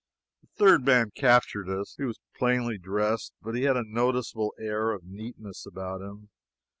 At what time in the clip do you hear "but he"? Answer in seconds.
3.39-3.65